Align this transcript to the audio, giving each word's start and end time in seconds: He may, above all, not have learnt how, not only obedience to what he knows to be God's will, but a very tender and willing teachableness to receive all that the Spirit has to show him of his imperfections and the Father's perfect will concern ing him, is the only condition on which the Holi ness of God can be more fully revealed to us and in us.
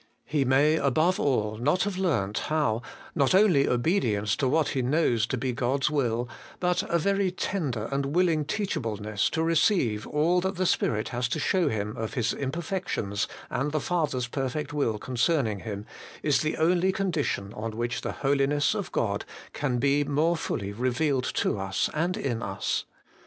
He 0.25 0.45
may, 0.45 0.77
above 0.77 1.19
all, 1.19 1.57
not 1.57 1.83
have 1.83 1.95
learnt 1.95 2.39
how, 2.49 2.81
not 3.13 3.35
only 3.35 3.67
obedience 3.69 4.35
to 4.37 4.47
what 4.47 4.69
he 4.69 4.81
knows 4.81 5.27
to 5.27 5.37
be 5.37 5.53
God's 5.53 5.91
will, 5.91 6.27
but 6.59 6.81
a 6.89 6.97
very 6.97 7.29
tender 7.29 7.87
and 7.91 8.07
willing 8.07 8.43
teachableness 8.45 9.29
to 9.29 9.43
receive 9.43 10.07
all 10.07 10.41
that 10.41 10.55
the 10.55 10.65
Spirit 10.65 11.09
has 11.09 11.27
to 11.27 11.39
show 11.39 11.69
him 11.69 11.95
of 11.97 12.15
his 12.15 12.33
imperfections 12.33 13.27
and 13.51 13.71
the 13.71 13.79
Father's 13.79 14.25
perfect 14.25 14.73
will 14.73 14.97
concern 14.97 15.45
ing 15.45 15.59
him, 15.59 15.85
is 16.23 16.41
the 16.41 16.57
only 16.57 16.91
condition 16.91 17.53
on 17.53 17.77
which 17.77 18.01
the 18.01 18.11
Holi 18.11 18.47
ness 18.47 18.73
of 18.73 18.91
God 18.91 19.23
can 19.53 19.77
be 19.77 20.03
more 20.03 20.35
fully 20.35 20.71
revealed 20.71 21.25
to 21.25 21.59
us 21.59 21.91
and 21.93 22.17
in 22.17 22.41
us. 22.41 22.85